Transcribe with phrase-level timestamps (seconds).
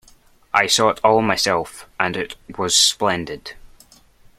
[0.51, 3.53] I saw it all myself, and it was splendid.